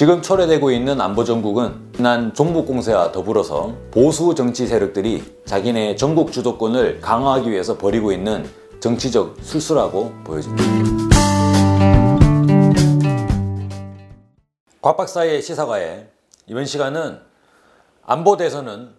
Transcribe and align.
지금 0.00 0.22
초래되고 0.22 0.70
있는 0.70 0.98
안보정국은 0.98 1.90
지난 1.94 2.32
종북공세와 2.32 3.12
더불어서 3.12 3.76
보수 3.90 4.34
정치 4.34 4.66
세력들이 4.66 5.42
자기네 5.44 5.96
전국 5.96 6.32
주도권을 6.32 7.02
강화하기 7.02 7.50
위해서 7.50 7.76
벌이고 7.76 8.10
있는 8.10 8.48
정치적 8.80 9.36
술수라고 9.42 10.14
보여집니다. 10.24 10.64
곽 14.80 14.96
박사의 14.96 15.42
시사과에 15.42 16.08
이번 16.46 16.64
시간은 16.64 17.20
안보 18.02 18.38
대선은 18.38 18.94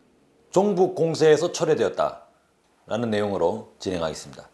종북 0.51 0.93
공세에서 0.93 1.51
초래되었다 1.51 2.21
라는 2.85 3.09
내용으로 3.09 3.73
진행하겠습니다. 3.79 4.47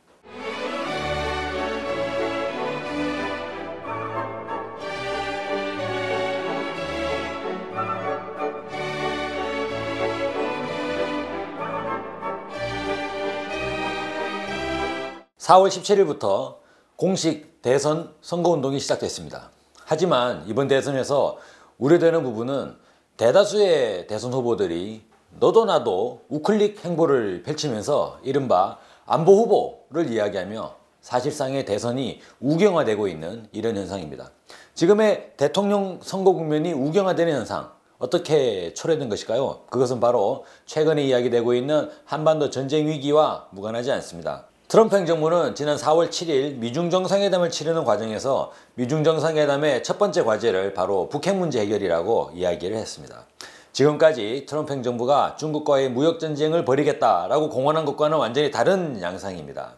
4월 15.48 15.70
17일부터 15.70 16.58
공식 16.98 17.62
대선 17.62 18.14
선거운동이 18.20 18.82
시작됐습니다. 18.82 19.52
하지만 19.86 20.44
이번 20.46 20.68
대선에서 20.68 21.38
우려되는 21.78 22.22
부분은 22.22 22.76
대다수의 23.16 24.08
대선 24.08 24.34
후보들이 24.34 25.04
너도 25.40 25.64
나도 25.64 26.26
우클릭 26.28 26.84
행보를 26.84 27.44
펼치면서 27.44 28.20
이른바 28.24 28.78
안보 29.06 29.38
후보를 29.38 30.12
이야기하며 30.12 30.76
사실상의 31.00 31.64
대선이 31.64 32.20
우경화되고 32.42 33.08
있는 33.08 33.48
이런 33.54 33.78
현상입니다. 33.78 34.32
지금의 34.74 35.36
대통령 35.38 36.00
선거 36.04 36.34
국면이 36.34 36.74
우경화되는 36.74 37.34
현상 37.34 37.72
어떻게 38.00 38.74
초래된 38.74 39.08
것일까요? 39.08 39.62
그것은 39.70 40.02
바로 40.02 40.44
최근에 40.66 41.06
이야기되고 41.06 41.54
있는 41.54 41.90
한반도 42.04 42.50
전쟁 42.50 42.88
위기와 42.88 43.48
무관하지 43.52 43.94
않습니다. 43.94 44.48
트럼프 44.68 44.98
행정부는 44.98 45.56
지난 45.56 45.78
4월 45.78 46.10
7일 46.10 46.58
미중 46.58 46.90
정상회담을 46.90 47.50
치르는 47.50 47.86
과정에서 47.86 48.52
미중 48.74 49.06
정상회담의 49.06 49.82
첫 49.82 49.98
번째 49.98 50.26
과제를 50.26 50.74
바로 50.74 51.08
북핵 51.08 51.38
문제 51.38 51.62
해결이라고 51.62 52.32
이야기를 52.36 52.76
했습니다. 52.76 53.24
지금까지 53.72 54.46
트럼프 54.46 54.74
행정부가 54.74 55.38
중국과의 55.38 55.90
무역 55.90 56.20
전쟁을 56.20 56.66
벌이겠다라고 56.66 57.48
공언한 57.48 57.86
것과는 57.86 58.18
완전히 58.18 58.52
다른 58.52 59.02
양상입니다. 59.02 59.76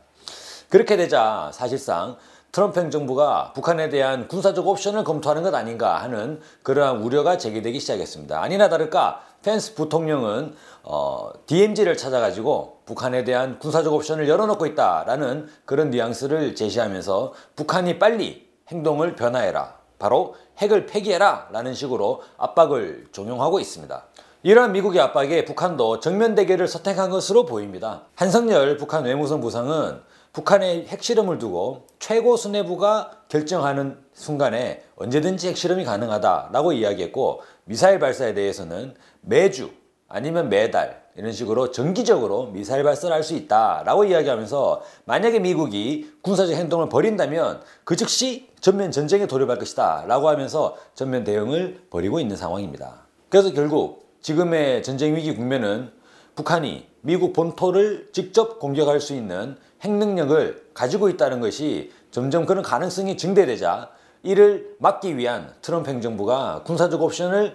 그렇게 0.70 0.98
되자 0.98 1.52
사실상 1.54 2.18
트럼프 2.52 2.80
행정부가 2.80 3.54
북한에 3.54 3.90
대한 3.90 4.28
군사적 4.28 4.68
옵션을 4.68 5.04
검토하는 5.04 5.44
것 5.44 5.54
아닌가 5.54 6.02
하는 6.02 6.42
그러한 6.64 7.04
우려가 7.04 7.38
제기되기 7.38 7.80
시작했습니다. 7.80 8.42
아니나 8.42 8.70
다를까 8.70 9.22
펜스 9.44 9.76
부통령은 9.76 10.56
어, 10.92 11.30
DMZ를 11.46 11.98
찾아가지고 11.98 12.80
북한에 12.88 13.24
대한 13.24 13.60
군사적 13.60 13.94
옵션을 13.94 14.28
열어놓고 14.28 14.66
있다라는 14.66 15.48
그런 15.66 15.92
뉘앙스를 15.92 16.56
제시하면서 16.56 17.34
북한이 17.56 18.00
빨리 18.00 18.50
행동을 18.70 19.16
변화해라. 19.16 19.78
바로 20.00 20.34
핵을 20.58 20.88
폐기해라 20.88 21.50
라는 21.52 21.76
식으로 21.76 22.24
압박을 22.38 23.10
종용하고 23.12 23.60
있습니다. 23.60 24.04
이러한 24.42 24.72
미국의 24.72 25.00
압박에 25.00 25.46
북한도 25.46 26.00
정면 26.00 26.34
대결을 26.34 26.68
선택한 26.68 27.12
것으로 27.12 27.46
보입니다. 27.46 28.06
한성열 28.16 28.78
북한 28.78 29.04
외무성 29.04 29.42
부상은 29.42 30.02
북한의 30.34 30.88
핵실험을 30.88 31.38
두고 31.38 31.86
최고 32.00 32.36
수뇌부가 32.36 33.12
결정하는 33.28 34.00
순간에 34.14 34.84
언제든지 34.96 35.50
핵실험이 35.50 35.84
가능하다라고 35.86 36.72
이야기했고 36.74 37.42
미사일 37.66 38.00
발사에 38.00 38.34
대해서는 38.34 38.96
매주 39.22 39.70
아니면 40.10 40.50
매달 40.50 41.04
이런 41.16 41.32
식으로 41.32 41.72
정기적으로 41.72 42.48
미사일 42.48 42.84
발사를 42.84 43.14
할 43.16 43.24
수 43.24 43.36
있다라고 43.36 44.06
이야기하면서 44.06 44.82
만약에 45.06 45.40
미국이 45.40 46.12
군사적 46.22 46.56
행동을 46.56 46.90
벌인다면 46.90 47.62
그 47.84 47.96
즉시 47.96 48.50
전면 48.60 48.92
전쟁에 48.92 49.28
돌입할 49.28 49.60
것이다 49.60 50.06
라고 50.08 50.30
하면서 50.30 50.76
전면 50.96 51.24
대응을 51.24 51.84
벌이고 51.90 52.20
있는 52.20 52.36
상황입니다. 52.36 53.06
그래서 53.30 53.54
결국 53.54 54.18
지금의 54.22 54.82
전쟁 54.84 55.16
위기 55.16 55.36
국면은 55.36 55.92
북한이 56.36 56.88
미국 57.02 57.34
본토를 57.34 58.10
직접 58.12 58.60
공격할 58.60 59.00
수 59.00 59.14
있는 59.14 59.58
핵 59.82 59.92
능력을 59.92 60.70
가지고 60.74 61.10
있다는 61.10 61.40
것이 61.40 61.92
점점 62.12 62.46
그런 62.46 62.64
가능성이 62.64 63.16
증대되자 63.16 63.90
이를 64.24 64.76
막기 64.80 65.18
위한 65.18 65.54
트럼프 65.62 65.90
행정부가 65.90 66.64
군사적 66.66 67.02
옵션을 67.02 67.54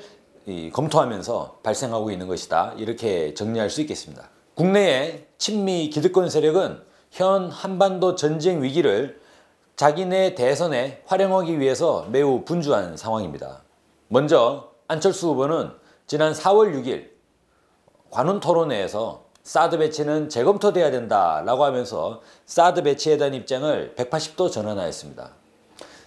검토하면서 0.73 1.61
발생하고 1.63 2.11
있는 2.11 2.27
것이다. 2.29 2.75
이렇게 2.77 3.35
정리할 3.35 3.71
수 3.71 3.81
있겠습니다. 3.81 4.29
국내의 4.55 5.27
친미 5.39 5.91
기득권 5.91 6.31
세력은 6.31 6.83
현 7.11 7.51
한반도 7.51 8.15
전쟁 8.15 8.63
위기를 8.63 9.21
자기네 9.77 10.35
대선에 10.35 11.03
활용하기 11.07 11.59
위해서 11.59 12.07
매우 12.11 12.45
분주한 12.45 12.97
상황입니다. 12.97 13.63
먼저 14.09 14.71
안철수 14.87 15.29
후보는 15.29 15.71
지난 16.07 16.33
4월 16.33 16.75
6일 16.75 17.11
관훈 18.11 18.39
토론회에서 18.39 19.25
사드 19.43 19.79
배치는 19.79 20.29
재검토돼야 20.29 20.91
된다라고 20.91 21.65
하면서 21.65 22.23
사드 22.47 22.83
배치에 22.83 23.17
대한 23.17 23.35
입장을 23.35 23.95
180도 23.97 24.51
전환하였습니다. 24.51 25.44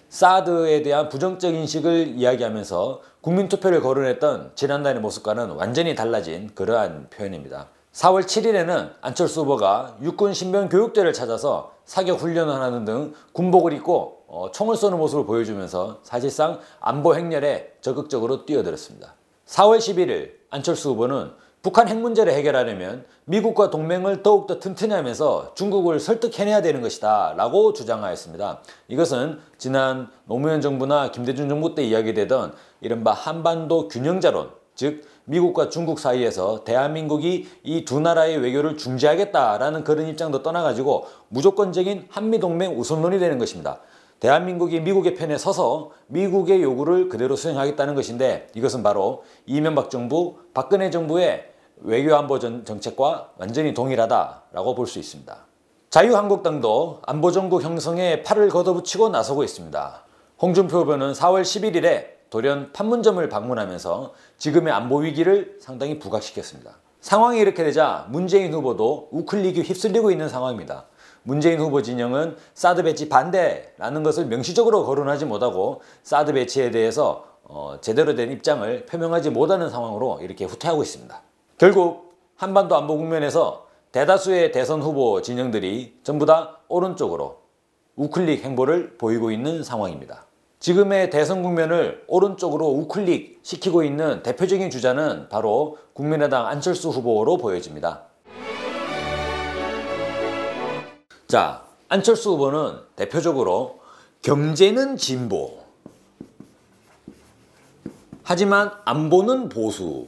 사드에 0.09 0.83
대한 0.83 1.09
부정적 1.09 1.53
인식을 1.53 2.13
이야기하면서 2.15 3.01
국민투표를 3.21 3.81
거론했던 3.81 4.51
지난달의 4.55 5.01
모습과는 5.01 5.51
완전히 5.51 5.95
달라진 5.95 6.49
그러한 6.55 7.07
표현입니다. 7.09 7.67
4월 7.91 8.23
7일에는 8.23 8.91
안철수 9.01 9.41
후보가 9.41 9.97
육군 10.01 10.33
신병 10.33 10.69
교육대를 10.69 11.13
찾아서 11.13 11.73
사격 11.83 12.21
훈련을 12.21 12.53
하는 12.53 12.85
등 12.85 13.13
군복을 13.33 13.73
입고 13.73 14.23
어, 14.27 14.51
총을 14.51 14.75
쏘는 14.75 14.97
모습을 14.97 15.25
보여주면서 15.25 15.99
사실상 16.03 16.59
안보 16.79 17.15
행렬에 17.15 17.73
적극적으로 17.81 18.45
뛰어들었습니다. 18.45 19.15
4월 19.47 19.77
11일 19.77 20.33
안철수 20.49 20.91
후보는 20.91 21.31
북한 21.61 21.87
핵 21.87 21.97
문제를 21.97 22.33
해결하려면 22.33 23.05
미국과 23.25 23.69
동맹을 23.69 24.23
더욱더 24.23 24.59
튼튼히 24.59 24.93
하면서 24.93 25.53
중국을 25.55 25.99
설득해내야 25.99 26.61
되는 26.61 26.81
것이다 26.81 27.33
라고 27.35 27.73
주장하였습니다. 27.73 28.61
이것은 28.87 29.39
지난 29.57 30.07
노무현 30.25 30.61
정부나 30.61 31.11
김대중 31.11 31.49
정부 31.49 31.75
때 31.75 31.83
이야기되던 31.83 32.53
이른바 32.81 33.11
한반도 33.11 33.87
균형자론 33.89 34.51
즉 34.75 35.03
미국과 35.25 35.69
중국 35.69 35.99
사이에서 35.99 36.63
대한민국이 36.63 37.47
이 37.63 37.83
두 37.83 37.99
나라의 37.99 38.37
외교를 38.37 38.77
중지하겠다라는 38.77 39.83
그런 39.83 40.07
입장도 40.07 40.43
떠나가지고 40.43 41.07
무조건적인 41.29 42.05
한미동맹 42.09 42.79
우선론이 42.79 43.19
되는 43.19 43.37
것입니다. 43.39 43.81
대한민국이 44.19 44.79
미국의 44.79 45.15
편에 45.15 45.37
서서 45.37 45.91
미국의 46.07 46.63
요구를 46.63 47.09
그대로 47.09 47.35
수행하겠다는 47.35 47.95
것인데 47.95 48.47
이것은 48.55 48.81
바로 48.83 49.23
이명박 49.45 49.89
정부, 49.89 50.37
박근혜 50.53 50.89
정부의 50.89 51.51
외교안보 51.81 52.39
정책과 52.39 53.31
완전히 53.37 53.73
동일하다라고 53.73 54.73
볼 54.75 54.87
수 54.87 54.97
있습니다. 54.99 55.45
자유한국당도 55.89 57.01
안보정국 57.05 57.63
형성에 57.63 58.23
팔을 58.23 58.49
걷어붙이고 58.49 59.09
나서고 59.09 59.43
있습니다. 59.43 60.03
홍준표 60.41 60.79
후보는 60.79 61.13
4월 61.13 61.43
11일에 61.43 62.17
돌연 62.29 62.73
판문점을 62.73 63.27
방문하면서 63.29 64.13
지금의 64.37 64.73
안보 64.73 64.97
위기를 64.97 65.57
상당히 65.61 65.97
부각시켰습니다. 65.97 66.77
상황이 66.99 67.39
이렇게 67.39 67.63
되자 67.63 68.05
문재인 68.09 68.53
후보도 68.53 69.09
우클릭이 69.11 69.61
휩쓸리고 69.61 70.11
있는 70.11 70.27
상황입니다. 70.27 70.85
문재인 71.27 71.59
후보 71.59 71.81
진영은 71.81 72.37
사드 72.53 72.83
배치 72.83 73.09
반대라는 73.09 74.01
것을 74.01 74.27
명시적으로 74.27 74.85
거론하지 74.85 75.25
못하고 75.25 75.81
사드 76.03 76.31
배치에 76.31 76.71
대해서 76.71 77.25
어, 77.43 77.79
제대로 77.81 78.15
된 78.15 78.31
입장을 78.31 78.85
표명하지 78.85 79.31
못하는 79.31 79.69
상황으로 79.69 80.19
이렇게 80.21 80.45
후퇴하고 80.45 80.83
있습니다. 80.83 81.21
결국 81.57 82.15
한반도 82.37 82.77
안보 82.77 82.95
국면에서 82.95 83.67
대다수의 83.91 84.53
대선 84.53 84.81
후보 84.81 85.21
진영들이 85.21 85.99
전부 86.03 86.25
다 86.25 86.59
오른쪽으로 86.69 87.39
우클릭 87.97 88.45
행보를 88.45 88.97
보이고 88.97 89.29
있는 89.29 89.63
상황입니다. 89.63 90.27
지금의 90.59 91.09
대선 91.09 91.43
국면을 91.43 92.05
오른쪽으로 92.07 92.67
우클릭 92.67 93.41
시키고 93.43 93.83
있는 93.83 94.23
대표적인 94.23 94.69
주자는 94.69 95.27
바로 95.27 95.77
국민의당 95.91 96.47
안철수 96.47 96.87
후보로 96.89 97.35
보여집니다. 97.35 98.06
자, 101.27 101.63
안철수 101.89 102.31
후보는 102.31 102.79
대표적으로 102.95 103.79
경제는 104.21 104.97
진보, 104.97 105.59
하지만 108.23 108.71
안보는 108.85 109.49
보수, 109.49 110.07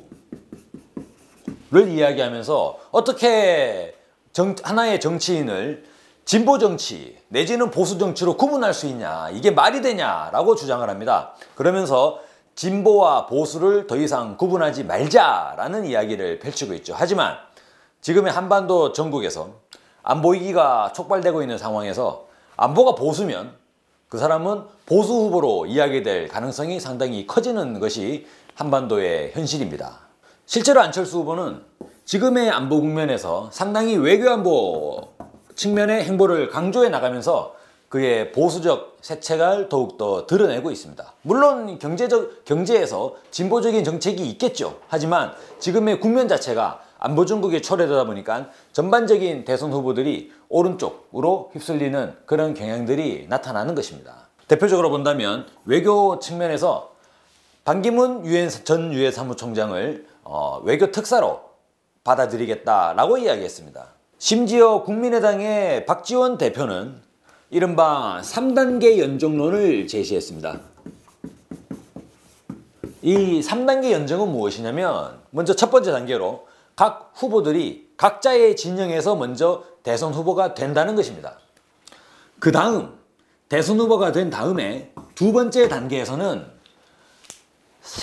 를 1.71 1.87
이야기하면서 1.87 2.79
어떻게 2.91 3.95
정, 4.33 4.55
하나의 4.63 4.99
정치인을 4.99 5.85
진보 6.25 6.57
정치 6.57 7.15
내지는 7.27 7.69
보수 7.69 7.99
정치로 7.99 8.37
구분할 8.37 8.73
수 8.73 8.87
있냐 8.87 9.29
이게 9.29 9.51
말이 9.51 9.81
되냐라고 9.81 10.55
주장을 10.55 10.87
합니다. 10.89 11.35
그러면서 11.53 12.21
진보와 12.55 13.27
보수를 13.27 13.85
더 13.85 13.97
이상 13.97 14.35
구분하지 14.35 14.83
말자라는 14.85 15.85
이야기를 15.85 16.39
펼치고 16.39 16.73
있죠. 16.75 16.95
하지만 16.97 17.37
지금의 18.01 18.33
한반도 18.33 18.91
전국에서 18.91 19.53
안보 20.09 20.29
위기가 20.31 20.91
촉발되고 20.95 21.43
있는 21.43 21.59
상황에서 21.59 22.25
안보가 22.57 22.95
보수면 22.95 23.53
그 24.07 24.17
사람은 24.17 24.63
보수 24.87 25.13
후보로 25.13 25.67
이야기될 25.67 26.29
가능성이 26.29 26.79
상당히 26.79 27.27
커지는 27.27 27.79
것이 27.79 28.25
한반도의 28.55 29.33
현실입니다. 29.33 29.99
실제로 30.47 30.81
안철수 30.81 31.19
후보는 31.19 31.61
지금의 32.05 32.49
안보 32.49 32.81
국면에서 32.81 33.49
상당히 33.51 33.97
외교안보 33.97 35.09
측면의 35.53 36.03
행보를 36.05 36.49
강조해 36.49 36.89
나가면서 36.89 37.53
그의 37.87 38.31
보수적 38.31 38.97
세체가 39.01 39.69
더욱더 39.69 40.25
드러내고 40.25 40.71
있습니다. 40.71 41.13
물론 41.21 41.77
경제적, 41.77 42.45
경제에서 42.45 43.13
진보적인 43.29 43.83
정책이 43.83 44.27
있겠죠. 44.31 44.79
하지만 44.87 45.33
지금의 45.59 45.99
국면 45.99 46.27
자체가 46.27 46.88
안보 46.99 47.25
중국에 47.25 47.61
초래되다 47.61 48.03
보니까 48.03 48.49
전반적인 48.73 49.45
대선 49.45 49.71
후보들이 49.71 50.31
오른쪽으로 50.49 51.49
휩쓸리는 51.53 52.13
그런 52.25 52.53
경향들이 52.53 53.27
나타나는 53.29 53.73
것입니다. 53.73 54.27
대표적으로 54.47 54.89
본다면 54.89 55.47
외교 55.65 56.19
측면에서 56.19 56.93
반기문 57.63 58.25
유엔 58.25 58.49
전 58.49 58.93
유엔 58.93 59.11
사무총장을 59.11 60.05
어, 60.23 60.61
외교 60.63 60.91
특사로 60.91 61.41
받아들이겠다라고 62.03 63.17
이야기했습니다. 63.17 63.87
심지어 64.17 64.83
국민의당의 64.83 65.85
박지원 65.85 66.37
대표는 66.37 66.95
이른바 67.49 68.19
3단계 68.23 68.97
연정론을 68.99 69.87
제시했습니다. 69.87 70.59
이 73.01 73.39
3단계 73.41 73.91
연정은 73.91 74.29
무엇이냐면 74.29 75.19
먼저 75.29 75.55
첫 75.55 75.71
번째 75.71 75.91
단계로 75.91 76.48
각 76.79 77.11
후보들이 77.13 77.89
각자의 77.97 78.55
진영에서 78.55 79.17
먼저 79.17 79.65
대선 79.83 80.13
후보가 80.13 80.53
된다는 80.53 80.95
것입니다. 80.95 81.37
그 82.39 82.53
다음 82.53 82.97
대선 83.49 83.81
후보가 83.81 84.13
된 84.13 84.29
다음에 84.29 84.93
두 85.13 85.33
번째 85.33 85.67
단계에서는 85.67 86.49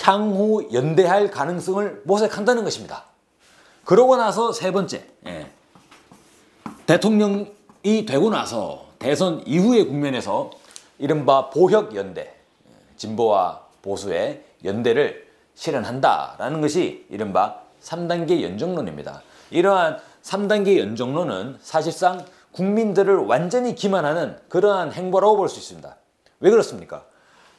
향후 0.03 0.69
연대할 0.71 1.31
가능성을 1.31 2.03
모색한다는 2.05 2.63
것입니다. 2.63 3.05
그러고 3.83 4.15
나서 4.15 4.51
세 4.51 4.71
번째 4.71 5.07
예. 5.25 5.49
대통령이 6.85 8.05
되고 8.07 8.29
나서 8.29 8.85
대선 8.99 9.41
이후의 9.47 9.87
국면에서 9.87 10.51
이른바 10.99 11.49
보혁 11.49 11.95
연대 11.95 12.31
진보와 12.97 13.59
보수의 13.81 14.43
연대를 14.63 15.25
실현한다라는 15.55 16.61
것이 16.61 17.07
이른바 17.09 17.65
3단계 17.81 18.41
연정론입니다. 18.41 19.21
이러한 19.51 19.99
3단계 20.23 20.77
연정론은 20.79 21.57
사실상 21.61 22.25
국민들을 22.51 23.17
완전히 23.17 23.75
기만하는 23.75 24.37
그러한 24.49 24.91
행보라고 24.91 25.37
볼 25.37 25.49
수 25.49 25.59
있습니다. 25.59 25.95
왜 26.39 26.49
그렇습니까? 26.49 27.05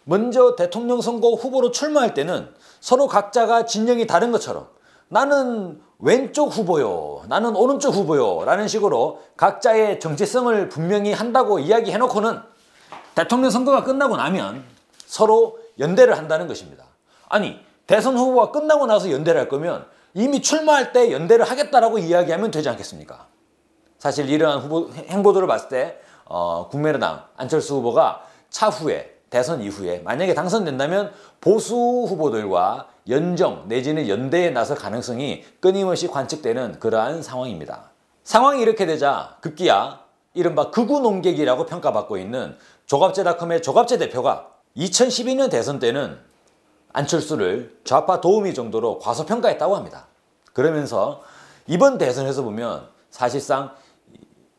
먼저 0.05 0.57
대통령 0.57 1.01
선거 1.01 1.31
후보로 1.31 1.71
출마할 1.71 2.15
때는 2.15 2.49
서로 2.81 3.07
각자가 3.07 3.65
진영이 3.67 4.07
다른 4.07 4.33
것처럼 4.33 4.69
나는 5.09 5.81
왼쪽 5.99 6.47
후보요, 6.47 7.23
나는 7.29 7.57
오른쪽 7.57 7.95
후보요 7.95 8.45
라는 8.45 8.69
식으로 8.69 9.23
각자의 9.37 10.01
정체성을 10.01 10.69
분명히 10.69 11.13
한다고 11.13 11.59
이야기해놓고는 11.59 12.41
대통령 13.15 13.51
선거가 13.51 13.85
끝나고 13.85 14.17
나면 14.17 14.63
서로 15.07 15.59
연대를 15.79 16.17
한다는 16.17 16.47
것입니다. 16.47 16.85
아니 17.29 17.59
대선 17.87 18.17
후보가 18.17 18.53
끝나고 18.53 18.87
나서 18.87 19.11
연대를 19.11 19.41
할 19.41 19.49
거면 19.49 19.87
이미 20.15 20.43
출마할 20.43 20.93
때 20.93 21.13
연대를 21.13 21.45
하겠다라고 21.45 21.99
이야기하면 21.99 22.51
되지 22.51 22.69
않겠습니까? 22.69 23.27
사실 23.99 24.29
이러한 24.29 24.61
후보, 24.61 24.91
행보들을 24.93 25.47
봤을 25.47 25.69
때 25.69 26.01
어, 26.25 26.69
국민의당 26.69 27.25
안철수 27.37 27.75
후보가 27.77 28.23
차후에 28.51 29.19
대선 29.31 29.63
이후에 29.63 30.01
만약에 30.01 30.35
당선된다면 30.35 31.13
보수 31.41 31.75
후보들과 31.75 32.89
연정 33.09 33.65
내지는 33.69 34.09
연대에 34.09 34.51
나설 34.51 34.77
가능성이 34.77 35.45
끊임없이 35.61 36.09
관측되는 36.09 36.79
그러한 36.79 37.23
상황입니다. 37.23 37.91
상황이 38.25 38.63
이렇게 38.63 38.87
되자 38.87 39.37
급기야 39.41 40.01
이른바 40.35 40.71
극우 40.71 41.01
농객이라고 41.01 41.67
평가받고 41.67 42.17
있는 42.19 42.57
조갑제닷컴의 42.87 43.63
조갑제 43.63 43.99
대표가 43.99 44.51
2012년 44.77 45.51
대선 45.51 45.79
때는 45.79 46.19
안철수를 46.93 47.77
좌파 47.85 48.21
도우미 48.21 48.55
정도로 48.55 48.99
과소평가했다고 48.99 49.77
합니다. 49.77 50.07
그러면서 50.53 51.23
이번 51.67 51.99
대선에서 51.99 52.43
보면 52.43 52.89
사실상 53.11 53.73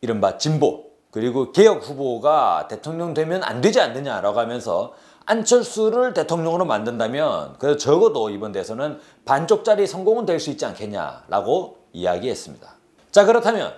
이른바 0.01 0.37
진보 0.37 0.85
그리고 1.11 1.51
개혁 1.51 1.87
후보가 1.87 2.67
대통령 2.69 3.13
되면 3.13 3.43
안 3.43 3.61
되지 3.61 3.81
않느냐라고 3.81 4.39
하면서 4.39 4.93
안철수를 5.25 6.13
대통령으로 6.13 6.65
만든다면 6.65 7.55
그 7.59 7.77
적어도 7.77 8.29
이번 8.29 8.51
대선은 8.51 8.99
반쪽짜리 9.25 9.85
성공은 9.87 10.25
될 10.25 10.39
수 10.39 10.49
있지 10.49 10.65
않겠냐라고 10.65 11.77
이야기했습니다. 11.93 12.75
자 13.11 13.25
그렇다면 13.25 13.73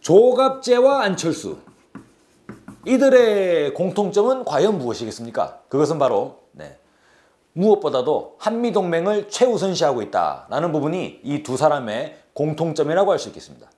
조갑재와 0.00 1.02
안철수 1.02 1.58
이들의 2.86 3.72
공통점은 3.74 4.44
과연 4.44 4.78
무엇이겠습니까? 4.78 5.60
그것은 5.68 5.98
바로 5.98 6.40
네, 6.52 6.76
무엇보다도 7.54 8.36
한미동맹을 8.38 9.28
최우선시하고 9.28 10.02
있다라는 10.02 10.72
부분이 10.72 11.20
이 11.24 11.42
두 11.42 11.56
사람의 11.56 12.16
공통점이라고 12.34 13.12
할 13.12 13.18
수 13.18 13.28
있겠습니다. 13.28 13.68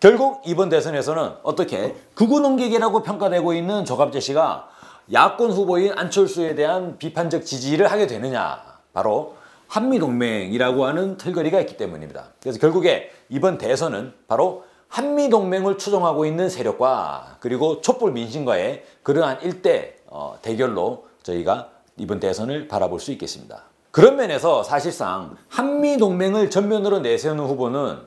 결국 0.00 0.42
이번 0.46 0.68
대선에서는 0.68 1.32
어떻게 1.42 1.96
극우 2.14 2.38
농객이라고 2.40 3.02
평가되고 3.02 3.52
있는 3.52 3.84
조갑재 3.84 4.20
씨가 4.20 4.68
야권 5.12 5.50
후보인 5.50 5.92
안철수에 5.96 6.54
대한 6.54 6.98
비판적 6.98 7.44
지지를 7.44 7.90
하게 7.90 8.06
되느냐 8.06 8.62
바로 8.92 9.34
한미동맹이라고 9.68 10.84
하는 10.86 11.16
틀거리가 11.18 11.60
있기 11.60 11.76
때문입니다. 11.76 12.28
그래서 12.40 12.58
결국에 12.60 13.10
이번 13.28 13.58
대선은 13.58 14.12
바로 14.28 14.64
한미동맹을 14.88 15.78
추종하고 15.78 16.24
있는 16.24 16.48
세력과 16.48 17.36
그리고 17.40 17.80
촛불 17.80 18.12
민심과의 18.12 18.84
그러한 19.02 19.42
일대 19.42 19.96
어, 20.08 20.38
대결로 20.42 21.06
저희가 21.22 21.68
이번 21.96 22.20
대선을 22.20 22.68
바라볼 22.68 23.00
수 23.00 23.12
있겠습니다. 23.12 23.62
그런 23.90 24.16
면에서 24.16 24.62
사실상 24.62 25.36
한미동맹을 25.48 26.50
전면으로 26.50 27.00
내세우는 27.00 27.44
후보는 27.44 27.98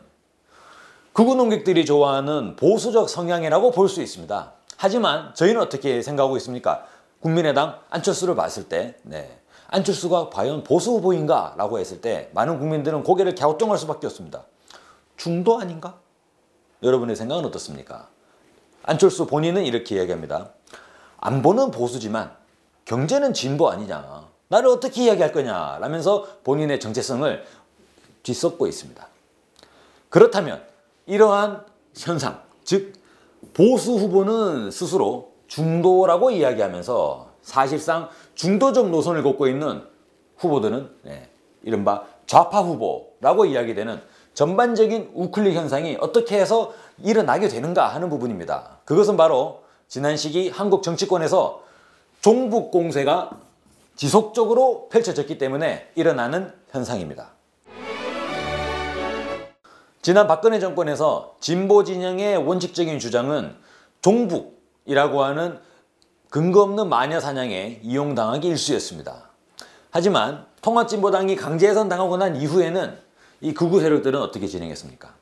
극우 1.14 1.36
농객들이 1.36 1.86
좋아하는 1.86 2.56
보수적 2.56 3.10
성향이라고 3.10 3.72
볼 3.72 3.90
수 3.90 4.02
있습니다. 4.02 4.54
하지만 4.78 5.36
저희는 5.36 5.62
어떻게 5.62 6.02
생각하고 6.02 6.38
있습니까? 6.38 6.86
국민의당 7.20 7.80
안철수를 7.90 8.36
봤을 8.36 8.68
때 8.70 8.96
네. 9.04 9.38
안철수가 9.68 10.30
과연 10.30 10.64
보수 10.64 10.92
후보인가? 10.92 11.54
라고 11.58 11.80
했을 11.80 12.02
때 12.02 12.30
많은 12.34 12.60
국민들은 12.60 13.04
고개를 13.04 13.36
갸우뚱할 13.36 13.78
수밖에 13.78 14.08
없습니다. 14.08 14.44
중도 15.18 15.60
아닌가? 15.60 15.96
여러분의 16.82 17.16
생각은 17.16 17.46
어떻습니까? 17.46 18.08
안철수 18.84 19.28
본인은 19.28 19.66
이렇게 19.66 19.96
이야기합니다. 19.96 20.50
안보는 21.22 21.72
보수지만 21.72 22.32
경제는 22.86 23.34
진보 23.34 23.70
아니냐. 23.70 24.28
나를 24.50 24.68
어떻게 24.70 25.06
이야기할 25.06 25.32
거냐. 25.32 25.78
라면서 25.80 26.28
본인의 26.44 26.80
정체성을 26.80 27.46
뒤섞고 28.24 28.68
있습니다. 28.68 29.08
그렇다면 30.10 30.62
이러한 31.06 31.64
현상, 31.96 32.42
즉 32.64 32.94
보수 33.54 33.94
후보는 33.94 34.72
스스로 34.72 35.32
중도라고 35.48 36.32
이야기하면서 36.32 37.32
사실상 37.42 38.10
중도적 38.36 38.90
노선을 38.90 39.24
걷고 39.24 39.48
있는 39.48 39.84
후보들은 40.38 40.90
네, 41.04 41.30
이른바 41.64 42.04
좌파 42.26 42.62
후보라고 42.62 43.46
이야기되는 43.46 44.02
전반적인 44.34 45.12
우클릭 45.14 45.56
현상이 45.56 45.98
어떻게 46.00 46.40
해서 46.40 46.74
일어나게 47.04 47.48
되는가 47.48 47.88
하는 47.88 48.10
부분입니다. 48.10 48.80
그것은 48.86 49.18
바로 49.18 49.64
지난 49.92 50.16
시기 50.16 50.48
한국 50.48 50.84
정치권에서 50.84 51.64
종북 52.22 52.72
공세가 52.72 53.32
지속적으로 53.98 54.88
펼쳐졌기 54.88 55.38
때문에 55.38 55.92
일어나는 55.96 56.54
현상입니다. 56.70 57.32
지난 60.02 60.28
박근혜 60.28 60.62
정권에서 60.62 61.36
진보 61.42 61.84
진영의 61.84 62.38
원칙적인 62.38 63.00
주장은 63.00 63.54
종북이라고 64.02 65.24
하는 65.26 65.60
근거 66.30 66.62
없는 66.62 66.88
마녀 66.88 67.20
사냥에 67.20 67.82
이용당하기 67.84 68.48
일쑤였습니다. 68.48 69.30
하지만 69.90 70.46
통합진보당이 70.62 71.36
강제해선 71.36 71.90
당하고 71.90 72.16
난 72.16 72.38
이후에는 72.38 72.98
이 73.42 73.54
극우 73.54 73.82
세력들은 73.82 74.22
어떻게 74.22 74.48
진행했습니까? 74.48 75.14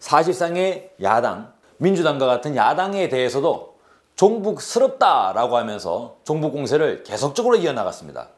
사실상의 0.00 0.94
야당, 1.00 1.56
민주당과 1.78 2.26
같은 2.26 2.54
야당에 2.54 3.08
대해서도 3.08 3.76
종북스럽다라고 4.16 5.56
하면서 5.56 6.16
종북 6.24 6.52
공세를 6.52 7.04
계속적으로 7.04 7.56
이어나갔습니다. 7.56 8.28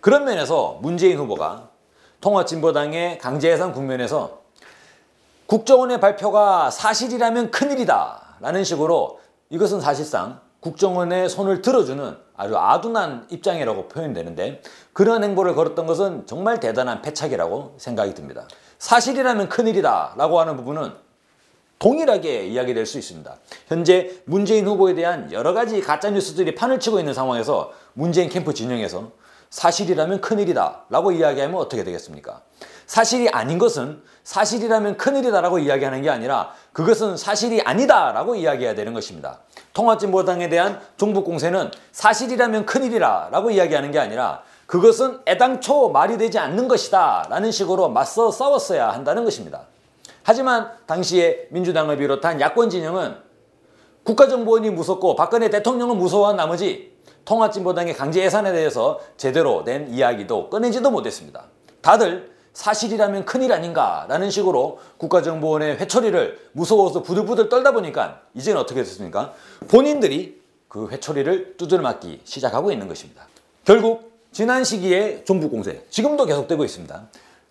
그런 0.00 0.24
면에서 0.24 0.78
문재인 0.82 1.18
후보가 1.18 1.70
통합진보당의 2.20 3.18
강제해산 3.18 3.72
국면에서 3.72 4.38
국정원의 5.46 6.00
발표가 6.00 6.70
사실이라면 6.70 7.50
큰일이다 7.50 8.36
라는 8.40 8.64
식으로 8.64 9.20
이것은 9.50 9.80
사실상 9.80 10.40
국정원의 10.60 11.28
손을 11.28 11.62
들어주는 11.62 12.16
아주 12.36 12.56
아둔한 12.58 13.26
입장이라고 13.30 13.88
표현되는데 13.88 14.62
그런 14.92 15.24
행보를 15.24 15.54
걸었던 15.54 15.86
것은 15.86 16.26
정말 16.26 16.60
대단한 16.60 17.00
패착이라고 17.00 17.76
생각이 17.78 18.14
듭니다. 18.14 18.46
사실이라면 18.78 19.48
큰일이다 19.48 20.14
라고 20.16 20.40
하는 20.40 20.56
부분은 20.56 20.92
동일하게 21.78 22.46
이야기될 22.46 22.86
수 22.86 22.98
있습니다. 22.98 23.36
현재 23.68 24.10
문재인 24.24 24.66
후보에 24.66 24.94
대한 24.94 25.32
여러 25.32 25.52
가지 25.54 25.80
가짜뉴스들이 25.80 26.54
판을 26.54 26.80
치고 26.80 26.98
있는 26.98 27.14
상황에서 27.14 27.72
문재인 27.94 28.28
캠프 28.28 28.52
진영에서 28.52 29.12
사실이라면 29.50 30.20
큰일이다 30.20 30.84
라고 30.90 31.12
이야기하면 31.12 31.56
어떻게 31.58 31.84
되겠습니까? 31.84 32.42
사실이 32.86 33.28
아닌 33.30 33.58
것은 33.58 34.02
사실이라면 34.24 34.96
큰일이다 34.96 35.40
라고 35.40 35.58
이야기하는 35.58 36.02
게 36.02 36.10
아니라 36.10 36.52
그것은 36.72 37.16
사실이 37.16 37.62
아니다 37.62 38.12
라고 38.12 38.34
이야기해야 38.34 38.74
되는 38.74 38.92
것입니다. 38.92 39.40
통합진보당에 39.72 40.48
대한 40.48 40.80
종북 40.96 41.24
공세는 41.24 41.70
사실이라면 41.92 42.66
큰일이라 42.66 43.28
라고 43.30 43.50
이야기하는 43.50 43.90
게 43.90 43.98
아니라 43.98 44.42
그것은 44.66 45.20
애당초 45.26 45.88
말이 45.90 46.18
되지 46.18 46.38
않는 46.38 46.68
것이다 46.68 47.28
라는 47.30 47.50
식으로 47.50 47.88
맞서 47.88 48.30
싸웠어야 48.30 48.90
한다는 48.90 49.24
것입니다. 49.24 49.62
하지만 50.28 50.70
당시에 50.84 51.46
민주당을 51.48 51.96
비롯한 51.96 52.38
야권 52.38 52.68
진영은 52.68 53.16
국가정보원이 54.02 54.68
무섭고 54.68 55.16
박근혜 55.16 55.48
대통령은 55.48 55.96
무서워한 55.96 56.36
나머지 56.36 56.92
통합진보당의 57.24 57.94
강제 57.94 58.22
예산에 58.22 58.52
대해서 58.52 59.00
제대로 59.16 59.64
된 59.64 59.88
이야기도 59.88 60.50
꺼내지도 60.50 60.90
못했습니다. 60.90 61.44
다들 61.80 62.30
사실이라면 62.52 63.24
큰일 63.24 63.54
아닌가 63.54 64.04
라는 64.10 64.28
식으로 64.28 64.80
국가정보원의 64.98 65.78
회초리를 65.78 66.50
무서워서 66.52 67.02
부들부들 67.02 67.48
떨다 67.48 67.72
보니까 67.72 68.20
이제는 68.34 68.60
어떻게 68.60 68.82
됐습니까? 68.82 69.32
본인들이 69.68 70.42
그 70.68 70.90
회초리를 70.90 71.56
두드려 71.56 71.80
맞기 71.80 72.20
시작하고 72.24 72.70
있는 72.70 72.86
것입니다. 72.86 73.26
결국 73.64 74.12
지난 74.32 74.62
시기에 74.62 75.24
종북공세 75.24 75.86
지금도 75.88 76.26
계속되고 76.26 76.66
있습니다. 76.66 77.08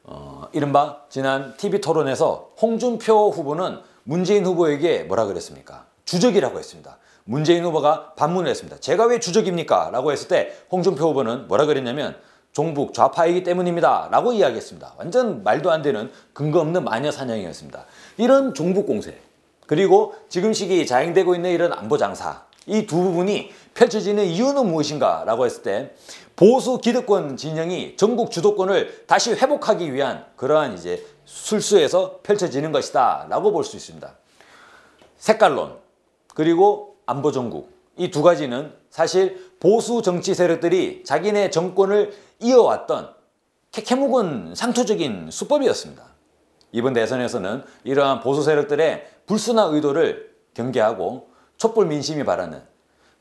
어, 0.07 0.47
이른바 0.53 1.01
지난 1.09 1.55
TV 1.57 1.81
토론에서 1.81 2.51
홍준표 2.61 3.29
후보는 3.29 3.79
문재인 4.03 4.45
후보에게 4.45 5.03
뭐라 5.03 5.25
그랬습니까? 5.25 5.85
주적이라고 6.05 6.57
했습니다. 6.57 6.97
문재인 7.25 7.65
후보가 7.65 8.13
반문을 8.15 8.49
했습니다. 8.49 8.79
제가 8.79 9.05
왜 9.07 9.19
주적입니까? 9.19 9.89
라고 9.91 10.13
했을 10.13 10.29
때 10.29 10.53
홍준표 10.71 11.09
후보는 11.09 11.49
뭐라 11.49 11.65
그랬냐면 11.65 12.15
종북 12.53 12.93
좌파이기 12.93 13.43
때문입니다. 13.43 14.07
라고 14.09 14.31
이야기했습니다. 14.31 14.95
완전 14.97 15.43
말도 15.43 15.69
안 15.69 15.81
되는 15.81 16.09
근거 16.33 16.61
없는 16.61 16.85
마녀 16.85 17.11
사냥이었습니다. 17.11 17.85
이런 18.15 18.53
종북 18.53 18.87
공세 18.87 19.19
그리고 19.67 20.15
지금 20.29 20.53
시기 20.53 20.87
자행되고 20.87 21.35
있는 21.35 21.51
이런 21.51 21.73
안보 21.73 21.97
장사 21.97 22.47
이 22.65 22.85
두 22.85 22.97
부분이 22.97 23.51
펼쳐지는 23.73 24.25
이유는 24.25 24.67
무엇인가 24.67 25.23
라고 25.25 25.45
했을 25.45 25.63
때 25.63 25.93
보수 26.38 26.77
기득권 26.77 27.36
진영이 27.36 27.98
전국 27.98 28.29
주도권을 28.29 29.06
다시 29.08 29.34
회복하기 29.34 29.91
위한 29.91 30.24
그러한 30.36 30.75
이제 30.75 31.03
술수에서 31.25 32.20
펼쳐지는 32.22 32.72
것이다 32.72 33.25
라고 33.27 33.51
볼 33.51 33.63
수 33.63 33.75
있습니다. 33.75 34.15
색깔론 35.17 35.77
그리고 36.36 36.96
안보 37.08 37.32
정국 37.32 37.72
이 37.98 38.12
두 38.12 38.22
가지는 38.22 38.72
사실 38.91 39.51
보수 39.60 40.03
정치 40.03 40.36
세력들이 40.36 41.03
자기네 41.03 41.50
정권을 41.50 42.13
이어왔던 42.39 43.10
캐캐묵은 43.72 44.53
상투적인 44.53 45.32
수법이었습니다. 45.32 46.03
이번 46.72 46.94
대선에서는 46.94 47.63
이러한 47.84 48.20
보수 48.20 48.44
세력들의 48.44 49.08
불순한 49.25 49.74
의도를 49.74 50.36
경계하고 50.53 51.29
촛불 51.58 51.88
민심이 51.88 52.24
바라는 52.24 52.62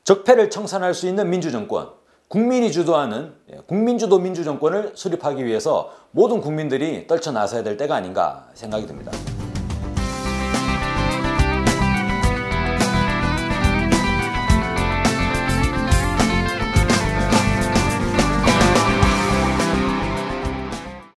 적폐를 0.03 0.51
청산할 0.51 0.93
수 0.93 1.07
있는 1.07 1.29
민주정권, 1.31 1.91
국민이 2.29 2.73
주도하는 2.73 3.33
예, 3.53 3.57
국민주도 3.67 4.19
민주정권을 4.19 4.91
수립하기 4.95 5.45
위해서 5.45 5.93
모든 6.11 6.41
국민들이 6.41 7.07
떨쳐 7.07 7.31
나서야 7.31 7.63
될 7.63 7.77
때가 7.77 7.95
아닌가 7.95 8.49
생각이 8.53 8.85
듭니다. 8.85 9.11